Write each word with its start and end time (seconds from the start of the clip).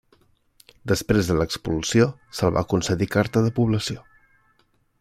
Després 0.91 1.27
de 1.31 1.35
l'expulsió, 1.41 2.07
se'l 2.39 2.55
va 2.57 2.65
concedir 2.73 3.09
carta 3.17 3.45
de 3.49 3.53
població. 3.61 4.05